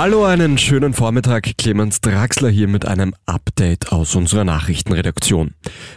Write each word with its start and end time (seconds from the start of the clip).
Hallo, 0.00 0.24
einen 0.24 0.58
schönen 0.58 0.94
Vormittag. 0.94 1.58
Clemens 1.58 2.00
Draxler 2.00 2.50
hier 2.50 2.68
mit 2.68 2.86
einem 2.86 3.16
Update 3.26 3.90
aus 3.90 4.14
unserer 4.14 4.44
Nachrichtenredaktion. 4.44 5.54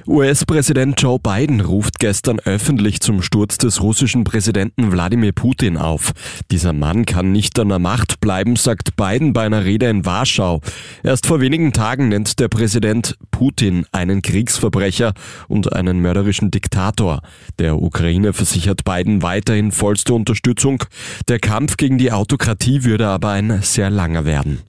US-Präsident 0.08 1.00
Joe 1.00 1.20
Biden 1.20 1.62
ruft 1.62 2.00
gestern 2.00 2.40
öffentlich 2.40 3.00
zum 3.02 3.22
Sturz 3.22 3.60
des 3.60 3.80
russischen 3.80 4.24
Präsidenten 4.24 4.92
Wladimir 4.92 5.34
Putin 5.34 5.78
auf. 5.78 6.14
Dieser 6.50 6.74
Mann 6.74 7.06
kann 7.06 7.32
nicht 7.32 7.60
an 7.60 7.70
der 7.70 7.78
Macht 7.78 8.20
bleiben, 8.22 8.56
sagt 8.56 8.96
Biden 8.96 9.34
bei 9.34 9.46
einer 9.46 9.66
Rede 9.66 9.88
in 9.88 10.04
Warschau. 10.04 10.62
Erst 11.04 11.28
vor 11.28 11.40
wenigen 11.40 11.72
Tagen 11.72 12.10
nennt 12.10 12.40
der 12.40 12.48
Präsident 12.48 13.18
Putin 13.30 13.86
einen 13.92 14.24
Kriegsverbrecher 14.24 15.14
und 15.48 15.74
einen 15.74 16.00
mörderischen 16.00 16.50
Diktator. 16.50 17.22
Der 17.60 17.80
Ukraine 17.80 18.34
versichert 18.34 18.84
Biden 18.84 19.22
weiterhin 19.22 19.72
vollste 19.72 20.16
Unterstützung. 20.16 20.84
Der 21.28 21.38
Kampf 21.38 21.78
gegen 21.78 22.00
die 22.00 22.12
Autokratie 22.12 22.84
würde 22.84 23.08
aber 23.08 23.30
ein 23.30 23.62
sehr 23.62 23.91
langer 23.92 24.26
werden. 24.26 24.62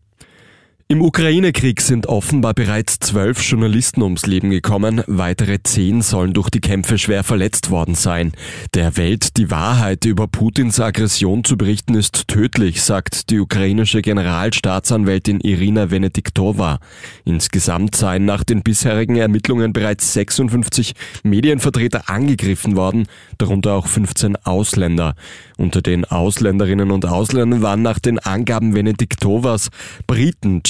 Im 0.93 1.01
Ukraine-Krieg 1.01 1.81
sind 1.81 2.07
offenbar 2.07 2.53
bereits 2.53 2.99
zwölf 2.99 3.43
Journalisten 3.43 4.03
ums 4.03 4.27
Leben 4.27 4.51
gekommen, 4.51 5.03
weitere 5.07 5.63
zehn 5.63 6.03
sollen 6.03 6.35
durch 6.35 6.51
die 6.51 6.61
Kämpfe 6.61 6.99
schwer 6.99 7.25
verletzt 7.25 7.71
worden 7.71 7.95
sein. 7.95 8.33
Der 8.75 8.99
Welt 8.99 9.39
die 9.39 9.51
Wahrheit 9.51 10.05
über 10.05 10.29
Putins 10.29 10.79
Aggression 10.81 11.45
zu 11.45 11.57
berichten 11.57 11.95
ist 11.95 12.29
tödlich, 12.29 12.83
sagt 12.83 13.31
die 13.31 13.41
ukrainische 13.41 14.03
Generalstaatsanwältin 14.03 15.41
Irina 15.41 15.91
Venediktova. 15.91 16.79
Insgesamt 17.25 17.97
seien 17.97 18.27
nach 18.27 18.45
den 18.45 18.63
bisherigen 18.63 19.17
Ermittlungen 19.17 19.73
bereits 19.73 20.13
56 20.13 20.93
Medienvertreter 21.23 22.11
angegriffen 22.11 22.77
worden, 22.77 23.07
darunter 23.39 23.73
auch 23.73 23.87
15 23.87 24.37
Ausländer. 24.45 25.15
Unter 25.57 25.81
den 25.81 26.05
Ausländerinnen 26.05 26.91
und 26.91 27.07
Ausländern 27.07 27.63
waren 27.63 27.81
nach 27.81 27.99
den 27.99 28.19
Angaben 28.19 28.75
Venediktovas 28.75 29.71
Briten, 30.07 30.63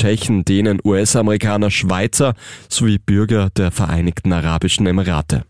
Dänen, 0.44 0.80
US-Amerikaner, 0.84 1.70
Schweizer 1.70 2.34
sowie 2.68 2.98
Bürger 2.98 3.50
der 3.50 3.70
Vereinigten 3.70 4.32
Arabischen 4.32 4.86
Emirate. 4.86 5.44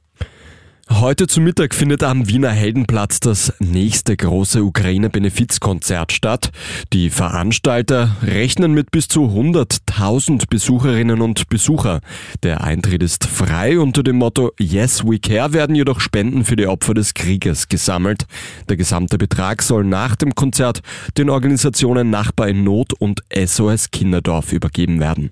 Heute 1.01 1.27
zu 1.27 1.41
Mittag 1.41 1.75
findet 1.75 2.03
am 2.03 2.29
Wiener 2.29 2.51
Heldenplatz 2.51 3.19
das 3.19 3.53
nächste 3.61 4.17
große 4.17 4.63
Ukraine-Benefizkonzert 4.63 6.13
statt. 6.13 6.51
Die 6.93 7.09
Veranstalter 7.09 8.17
rechnen 8.23 8.73
mit 8.73 8.91
bis 8.91 9.09
zu 9.09 9.23
100.000 9.25 10.49
Besucherinnen 10.49 11.21
und 11.21 11.49
Besucher. 11.49 12.01
Der 12.43 12.63
Eintritt 12.63 13.03
ist 13.03 13.27
frei. 13.27 13.79
Unter 13.79 14.03
dem 14.03 14.17
Motto 14.17 14.53
Yes 14.59 15.05
We 15.05 15.19
Care 15.19 15.53
werden 15.53 15.75
jedoch 15.75 16.01
Spenden 16.01 16.45
für 16.45 16.57
die 16.57 16.67
Opfer 16.67 16.95
des 16.95 17.15
Krieges 17.15 17.69
gesammelt. 17.69 18.27
Der 18.69 18.77
gesamte 18.77 19.19
Betrag 19.19 19.63
soll 19.63 19.85
nach 19.85 20.15
dem 20.15 20.35
Konzert 20.35 20.83
den 21.17 21.31
Organisationen 21.31 22.11
Nachbar 22.11 22.49
in 22.49 22.65
Not 22.65 22.93
und 22.93 23.23
SOS 23.35 23.91
Kinderdorf 23.91 24.53
übergeben 24.53 25.01
werden. 25.01 25.31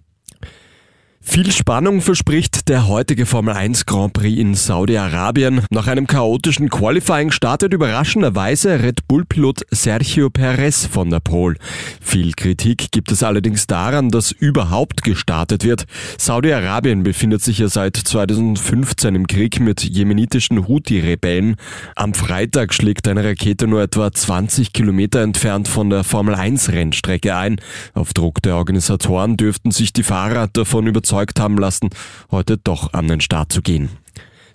Viel 1.32 1.52
Spannung 1.52 2.00
verspricht 2.00 2.68
der 2.68 2.88
heutige 2.88 3.24
Formel 3.24 3.54
1 3.54 3.86
Grand 3.86 4.14
Prix 4.14 4.36
in 4.36 4.56
Saudi-Arabien. 4.56 5.62
Nach 5.70 5.86
einem 5.86 6.08
chaotischen 6.08 6.68
Qualifying 6.68 7.30
startet 7.30 7.72
überraschenderweise 7.72 8.82
Red 8.82 9.06
Bull-Pilot 9.06 9.64
Sergio 9.70 10.28
Perez 10.28 10.86
von 10.86 11.08
der 11.08 11.20
Pole. 11.20 11.54
Viel 12.00 12.32
Kritik 12.32 12.90
gibt 12.90 13.12
es 13.12 13.22
allerdings 13.22 13.68
daran, 13.68 14.08
dass 14.08 14.32
überhaupt 14.32 15.04
gestartet 15.04 15.62
wird. 15.62 15.84
Saudi-Arabien 16.18 17.04
befindet 17.04 17.44
sich 17.44 17.58
ja 17.58 17.68
seit 17.68 17.96
2015 17.96 19.14
im 19.14 19.28
Krieg 19.28 19.60
mit 19.60 19.84
jemenitischen 19.84 20.66
Houthi-Rebellen. 20.66 21.54
Am 21.94 22.12
Freitag 22.12 22.74
schlägt 22.74 23.06
eine 23.06 23.22
Rakete 23.22 23.68
nur 23.68 23.82
etwa 23.82 24.10
20 24.10 24.72
Kilometer 24.72 25.20
entfernt 25.20 25.68
von 25.68 25.90
der 25.90 26.02
Formel 26.02 26.34
1 26.34 26.72
Rennstrecke 26.72 27.36
ein. 27.36 27.60
Auf 27.94 28.14
Druck 28.14 28.42
der 28.42 28.56
Organisatoren 28.56 29.36
dürften 29.36 29.70
sich 29.70 29.92
die 29.92 30.02
Fahrer 30.02 30.48
davon 30.48 30.88
überzeugen, 30.88 31.19
überzeugt 31.20 31.40
haben 31.40 31.58
lassen, 31.58 31.90
heute 32.30 32.56
doch 32.56 32.92
an 32.94 33.08
den 33.08 33.20
Start 33.20 33.52
zu 33.52 33.62
gehen. 33.62 33.90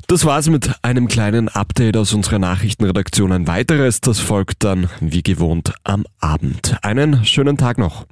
Das 0.08 0.26
war's 0.26 0.50
mit 0.50 0.72
einem 0.84 1.08
kleinen 1.08 1.50
Update 1.50 1.98
aus 1.98 2.14
unserer 2.14 2.38
Nachrichtenredaktion. 2.38 3.32
Ein 3.32 3.48
weiteres, 3.48 4.02
das 4.02 4.20
folgt 4.20 4.64
dann 4.64 4.90
wie 5.00 5.24
gewohnt 5.24 5.74
am 5.84 6.06
Abend. 6.20 6.78
Einen 6.84 7.26
schönen 7.26 7.58
Tag 7.58 7.80
noch. 7.80 8.06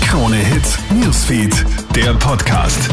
Krone 0.00 0.36
Hits, 0.36 0.78
Newsfeed, 0.94 1.64
der 1.94 2.14
Podcast. 2.14 2.88